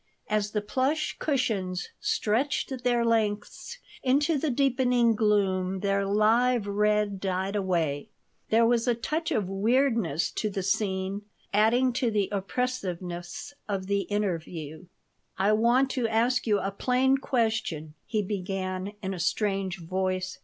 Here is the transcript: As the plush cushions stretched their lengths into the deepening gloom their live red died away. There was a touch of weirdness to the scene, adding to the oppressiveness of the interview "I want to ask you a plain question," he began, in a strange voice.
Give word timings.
As 0.31 0.49
the 0.49 0.63
plush 0.63 1.15
cushions 1.19 1.89
stretched 1.99 2.83
their 2.83 3.05
lengths 3.05 3.77
into 4.01 4.35
the 4.35 4.49
deepening 4.49 5.13
gloom 5.13 5.81
their 5.81 6.07
live 6.07 6.65
red 6.65 7.19
died 7.21 7.55
away. 7.55 8.09
There 8.49 8.65
was 8.65 8.87
a 8.87 8.95
touch 8.95 9.29
of 9.29 9.47
weirdness 9.47 10.31
to 10.31 10.49
the 10.49 10.63
scene, 10.63 11.21
adding 11.53 11.93
to 11.93 12.09
the 12.09 12.29
oppressiveness 12.31 13.53
of 13.69 13.85
the 13.85 14.01
interview 14.09 14.87
"I 15.37 15.51
want 15.51 15.91
to 15.91 16.07
ask 16.07 16.47
you 16.47 16.57
a 16.57 16.71
plain 16.71 17.19
question," 17.19 17.93
he 18.07 18.23
began, 18.23 18.93
in 19.03 19.13
a 19.13 19.19
strange 19.19 19.77
voice. 19.77 20.39